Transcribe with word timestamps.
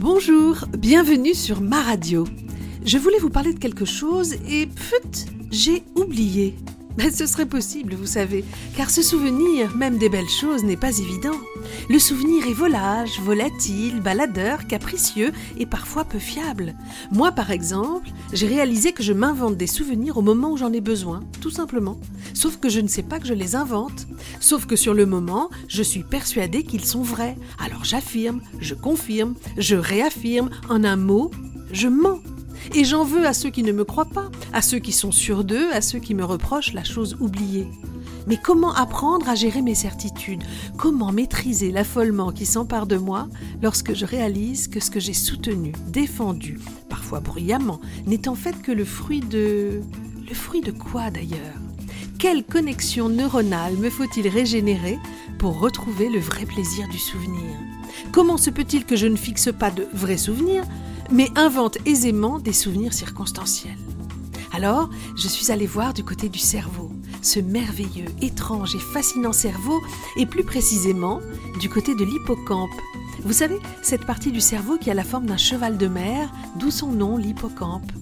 Bonjour, 0.00 0.64
bienvenue 0.78 1.34
sur 1.34 1.60
ma 1.60 1.82
radio. 1.82 2.24
Je 2.86 2.96
voulais 2.96 3.18
vous 3.18 3.28
parler 3.28 3.52
de 3.52 3.58
quelque 3.58 3.84
chose 3.84 4.32
et 4.48 4.66
pfut, 4.66 5.26
j'ai 5.50 5.82
oublié. 5.94 6.54
Ben, 6.96 7.12
ce 7.12 7.26
serait 7.26 7.46
possible, 7.46 7.94
vous 7.94 8.06
savez, 8.06 8.44
car 8.76 8.90
ce 8.90 9.02
souvenir, 9.02 9.76
même 9.76 9.96
des 9.96 10.08
belles 10.08 10.28
choses, 10.28 10.64
n'est 10.64 10.76
pas 10.76 10.98
évident. 10.98 11.36
Le 11.88 11.98
souvenir 11.98 12.46
est 12.46 12.52
volage, 12.52 13.20
volatile, 13.20 14.00
baladeur, 14.00 14.66
capricieux 14.66 15.32
et 15.56 15.66
parfois 15.66 16.04
peu 16.04 16.18
fiable. 16.18 16.74
Moi, 17.12 17.30
par 17.32 17.52
exemple, 17.52 18.10
j'ai 18.32 18.48
réalisé 18.48 18.92
que 18.92 19.04
je 19.04 19.12
m'invente 19.12 19.56
des 19.56 19.68
souvenirs 19.68 20.18
au 20.18 20.22
moment 20.22 20.50
où 20.50 20.56
j'en 20.56 20.72
ai 20.72 20.80
besoin, 20.80 21.22
tout 21.40 21.50
simplement. 21.50 21.96
Sauf 22.34 22.56
que 22.58 22.68
je 22.68 22.80
ne 22.80 22.88
sais 22.88 23.04
pas 23.04 23.20
que 23.20 23.26
je 23.26 23.34
les 23.34 23.54
invente. 23.54 24.06
Sauf 24.40 24.66
que 24.66 24.76
sur 24.76 24.92
le 24.92 25.06
moment, 25.06 25.48
je 25.68 25.82
suis 25.82 26.02
persuadée 26.02 26.64
qu'ils 26.64 26.84
sont 26.84 27.02
vrais. 27.02 27.36
Alors 27.64 27.84
j'affirme, 27.84 28.40
je 28.60 28.74
confirme, 28.74 29.34
je 29.56 29.76
réaffirme, 29.76 30.50
en 30.68 30.82
un 30.82 30.96
mot, 30.96 31.30
je 31.72 31.88
mens. 31.88 32.20
Et 32.74 32.84
j'en 32.84 33.04
veux 33.04 33.26
à 33.26 33.32
ceux 33.32 33.50
qui 33.50 33.62
ne 33.62 33.72
me 33.72 33.84
croient 33.84 34.04
pas, 34.04 34.30
à 34.52 34.62
ceux 34.62 34.78
qui 34.78 34.92
sont 34.92 35.12
sûrs 35.12 35.44
d'eux, 35.44 35.70
à 35.72 35.80
ceux 35.80 35.98
qui 35.98 36.14
me 36.14 36.24
reprochent 36.24 36.72
la 36.72 36.84
chose 36.84 37.16
oubliée. 37.20 37.68
Mais 38.26 38.36
comment 38.36 38.74
apprendre 38.74 39.28
à 39.28 39.34
gérer 39.34 39.62
mes 39.62 39.74
certitudes? 39.74 40.42
Comment 40.76 41.10
maîtriser 41.10 41.72
l'affolement 41.72 42.32
qui 42.32 42.46
s'empare 42.46 42.86
de 42.86 42.96
moi 42.96 43.28
lorsque 43.62 43.94
je 43.94 44.04
réalise 44.04 44.68
que 44.68 44.78
ce 44.80 44.90
que 44.90 45.00
j'ai 45.00 45.14
soutenu, 45.14 45.72
défendu, 45.88 46.60
parfois 46.88 47.20
bruyamment, 47.20 47.80
n'est 48.06 48.28
en 48.28 48.34
fait 48.34 48.60
que 48.62 48.72
le 48.72 48.84
fruit 48.84 49.20
de... 49.20 49.80
Le 50.28 50.34
fruit 50.34 50.60
de 50.60 50.70
quoi 50.70 51.10
d'ailleurs? 51.10 51.56
Quelle 52.18 52.44
connexion 52.44 53.08
neuronale 53.08 53.76
me 53.78 53.90
faut-il 53.90 54.28
régénérer 54.28 54.98
pour 55.38 55.58
retrouver 55.58 56.08
le 56.08 56.20
vrai 56.20 56.44
plaisir 56.44 56.86
du 56.88 56.98
souvenir? 56.98 57.50
Comment 58.12 58.36
se 58.36 58.50
peut-il 58.50 58.84
que 58.84 58.94
je 58.94 59.06
ne 59.06 59.16
fixe 59.16 59.48
pas 59.58 59.70
de 59.70 59.88
vrais 59.92 60.18
souvenirs 60.18 60.64
mais 61.10 61.28
invente 61.36 61.78
aisément 61.86 62.38
des 62.38 62.52
souvenirs 62.52 62.92
circonstanciels. 62.92 63.78
Alors, 64.52 64.90
je 65.16 65.28
suis 65.28 65.52
allée 65.52 65.66
voir 65.66 65.94
du 65.94 66.04
côté 66.04 66.28
du 66.28 66.38
cerveau, 66.38 66.90
ce 67.22 67.40
merveilleux, 67.40 68.06
étrange 68.20 68.74
et 68.74 68.80
fascinant 68.80 69.32
cerveau, 69.32 69.80
et 70.16 70.26
plus 70.26 70.44
précisément 70.44 71.20
du 71.60 71.68
côté 71.68 71.94
de 71.94 72.04
l'hippocampe. 72.04 72.70
Vous 73.22 73.32
savez, 73.32 73.58
cette 73.82 74.06
partie 74.06 74.32
du 74.32 74.40
cerveau 74.40 74.78
qui 74.78 74.90
a 74.90 74.94
la 74.94 75.04
forme 75.04 75.26
d'un 75.26 75.36
cheval 75.36 75.76
de 75.76 75.86
mer, 75.86 76.32
d'où 76.56 76.70
son 76.70 76.88
nom, 76.88 77.16
l'hippocampe. 77.16 77.92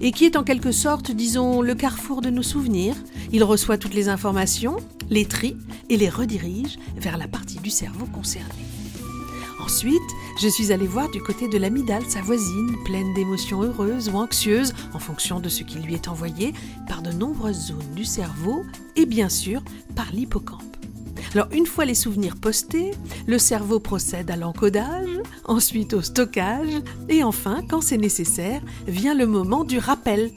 Et 0.00 0.12
qui 0.12 0.24
est 0.24 0.36
en 0.36 0.44
quelque 0.44 0.72
sorte, 0.72 1.10
disons, 1.10 1.62
le 1.62 1.74
carrefour 1.74 2.20
de 2.20 2.30
nos 2.30 2.42
souvenirs. 2.42 2.96
Il 3.32 3.44
reçoit 3.44 3.78
toutes 3.78 3.94
les 3.94 4.08
informations, 4.08 4.76
les 5.10 5.24
trie 5.24 5.56
et 5.88 5.96
les 5.96 6.08
redirige 6.08 6.78
vers 6.96 7.16
la 7.16 7.28
partie 7.28 7.58
du 7.58 7.70
cerveau 7.70 8.06
concernée. 8.06 8.75
Ensuite, 9.66 10.14
je 10.40 10.46
suis 10.46 10.70
allée 10.70 10.86
voir 10.86 11.10
du 11.10 11.20
côté 11.20 11.48
de 11.48 11.58
l'amidale 11.58 12.04
sa 12.06 12.20
voisine, 12.20 12.76
pleine 12.84 13.12
d'émotions 13.14 13.64
heureuses 13.64 14.08
ou 14.08 14.16
anxieuses, 14.16 14.72
en 14.94 15.00
fonction 15.00 15.40
de 15.40 15.48
ce 15.48 15.64
qui 15.64 15.80
lui 15.80 15.94
est 15.94 16.06
envoyé, 16.06 16.54
par 16.86 17.02
de 17.02 17.10
nombreuses 17.10 17.66
zones 17.66 17.94
du 17.96 18.04
cerveau 18.04 18.64
et 18.94 19.06
bien 19.06 19.28
sûr 19.28 19.60
par 19.96 20.06
l'hippocampe. 20.12 20.62
Alors 21.34 21.48
une 21.50 21.66
fois 21.66 21.84
les 21.84 21.96
souvenirs 21.96 22.36
postés, 22.36 22.92
le 23.26 23.38
cerveau 23.38 23.80
procède 23.80 24.30
à 24.30 24.36
l'encodage, 24.36 25.20
ensuite 25.46 25.94
au 25.94 26.00
stockage, 26.00 26.80
et 27.08 27.24
enfin, 27.24 27.64
quand 27.68 27.80
c'est 27.80 27.98
nécessaire, 27.98 28.62
vient 28.86 29.14
le 29.14 29.26
moment 29.26 29.64
du 29.64 29.80
rappel, 29.80 30.30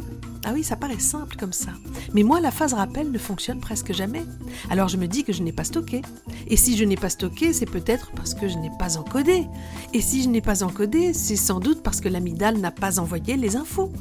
ah 0.45 0.51
oui, 0.53 0.63
ça 0.63 0.75
paraît 0.75 0.99
simple 0.99 1.35
comme 1.35 1.53
ça. 1.53 1.71
Mais 2.13 2.23
moi, 2.23 2.39
la 2.39 2.51
phase 2.51 2.73
rappel 2.73 3.11
ne 3.11 3.17
fonctionne 3.17 3.59
presque 3.59 3.93
jamais. 3.93 4.23
Alors 4.69 4.87
je 4.87 4.97
me 4.97 5.07
dis 5.07 5.23
que 5.23 5.33
je 5.33 5.43
n'ai 5.43 5.51
pas 5.51 5.65
stocké. 5.65 6.01
Et 6.47 6.55
si 6.55 6.77
je 6.77 6.85
n'ai 6.85 6.95
pas 6.95 7.09
stocké, 7.09 7.51
c'est 7.51 7.65
peut-être 7.65 8.11
parce 8.11 8.33
que 8.33 8.47
je 8.47 8.57
n'ai 8.57 8.71
pas 8.79 8.97
encodé. 8.97 9.45
Et 9.93 10.01
si 10.01 10.23
je 10.23 10.29
n'ai 10.29 10.41
pas 10.41 10.63
encodé, 10.63 11.13
c'est 11.13 11.35
sans 11.35 11.59
doute 11.59 11.83
parce 11.83 11.99
que 11.99 12.09
l'amidale 12.09 12.57
n'a 12.57 12.71
pas 12.71 12.99
envoyé 12.99 13.35
les 13.35 13.55
infos. 13.57 13.91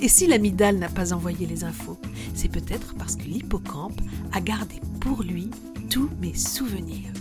Et 0.00 0.08
si 0.08 0.26
l'amidale 0.26 0.78
n'a 0.78 0.88
pas 0.88 1.12
envoyé 1.12 1.46
les 1.46 1.62
infos, 1.62 1.98
c'est 2.34 2.48
peut-être 2.48 2.94
parce 2.94 3.16
que 3.16 3.24
l'hippocampe 3.24 4.00
a 4.32 4.40
gardé 4.40 4.80
pour 5.00 5.22
lui 5.22 5.50
tous 5.90 6.08
mes 6.20 6.34
souvenirs. 6.34 7.12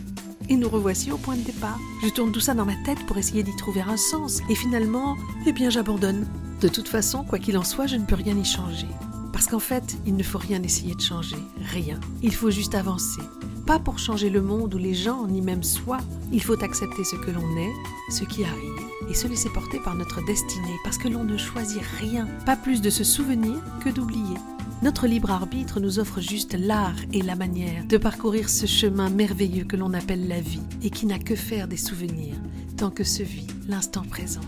Et 0.49 0.55
nous 0.55 0.69
revoici 0.69 1.11
au 1.11 1.17
point 1.17 1.35
de 1.35 1.43
départ. 1.43 1.79
Je 2.03 2.09
tourne 2.09 2.31
tout 2.31 2.39
ça 2.39 2.53
dans 2.53 2.65
ma 2.65 2.75
tête 2.85 3.05
pour 3.05 3.17
essayer 3.17 3.43
d'y 3.43 3.55
trouver 3.57 3.81
un 3.81 3.97
sens. 3.97 4.41
Et 4.49 4.55
finalement, 4.55 5.17
eh 5.45 5.51
bien 5.51 5.69
j'abandonne. 5.69 6.25
De 6.61 6.67
toute 6.67 6.87
façon, 6.87 7.23
quoi 7.23 7.39
qu'il 7.39 7.57
en 7.57 7.63
soit, 7.63 7.87
je 7.87 7.95
ne 7.95 8.05
peux 8.05 8.13
rien 8.13 8.37
y 8.37 8.45
changer. 8.45 8.85
Parce 9.33 9.47
qu'en 9.47 9.57
fait, 9.57 9.97
il 10.05 10.15
ne 10.15 10.21
faut 10.21 10.37
rien 10.37 10.61
essayer 10.61 10.93
de 10.93 11.01
changer, 11.01 11.37
rien. 11.73 11.99
Il 12.21 12.35
faut 12.35 12.51
juste 12.51 12.75
avancer. 12.75 13.23
Pas 13.65 13.79
pour 13.79 13.97
changer 13.97 14.29
le 14.29 14.43
monde 14.43 14.75
ou 14.75 14.77
les 14.77 14.93
gens, 14.93 15.25
ni 15.25 15.41
même 15.41 15.63
soi. 15.63 15.97
Il 16.31 16.43
faut 16.43 16.63
accepter 16.63 17.03
ce 17.03 17.15
que 17.15 17.31
l'on 17.31 17.57
est, 17.57 18.11
ce 18.11 18.25
qui 18.25 18.43
arrive, 18.43 19.09
et 19.09 19.15
se 19.15 19.27
laisser 19.27 19.49
porter 19.49 19.79
par 19.79 19.95
notre 19.95 20.23
destinée, 20.23 20.77
parce 20.83 20.99
que 20.99 21.07
l'on 21.07 21.23
ne 21.23 21.35
choisit 21.35 21.81
rien, 21.99 22.27
pas 22.45 22.55
plus 22.55 22.79
de 22.79 22.91
se 22.91 23.03
souvenir 23.03 23.55
que 23.83 23.89
d'oublier. 23.89 24.37
Notre 24.83 25.07
libre 25.07 25.31
arbitre 25.31 25.79
nous 25.79 25.97
offre 25.97 26.21
juste 26.21 26.53
l'art 26.53 26.93
et 27.11 27.23
la 27.23 27.35
manière 27.35 27.85
de 27.85 27.97
parcourir 27.97 28.49
ce 28.49 28.67
chemin 28.67 29.09
merveilleux 29.09 29.63
que 29.63 29.77
l'on 29.77 29.95
appelle 29.95 30.27
la 30.27 30.41
vie, 30.41 30.61
et 30.83 30.91
qui 30.91 31.07
n'a 31.07 31.17
que 31.17 31.35
faire 31.35 31.67
des 31.67 31.77
souvenirs, 31.77 32.35
tant 32.77 32.91
que 32.91 33.03
se 33.03 33.23
vit 33.23 33.47
l'instant 33.67 34.03
présent. 34.03 34.41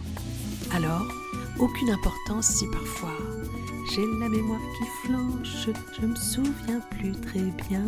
Alors, 0.72 1.23
aucune 1.60 1.90
importance 1.90 2.48
si 2.48 2.68
parfois 2.68 3.18
j'ai 3.92 4.06
la 4.20 4.30
mémoire 4.30 4.62
qui 4.78 4.86
flanche, 5.08 5.70
je 6.00 6.06
me 6.06 6.16
souviens 6.16 6.80
plus 6.92 7.12
très 7.12 7.44
bien. 7.70 7.84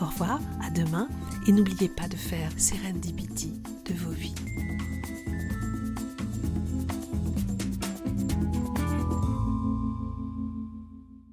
Au 0.00 0.06
revoir, 0.06 0.40
à 0.60 0.70
demain, 0.70 1.08
et 1.46 1.52
n'oubliez 1.52 1.88
pas 1.88 2.08
de 2.08 2.16
faire 2.16 2.50
Serendipity 2.56 3.52
de 3.86 3.94
vos 3.94 4.10
vies. 4.10 4.34